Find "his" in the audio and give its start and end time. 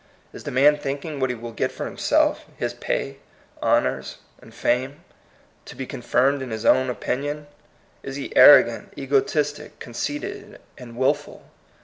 2.57-2.73, 6.49-6.65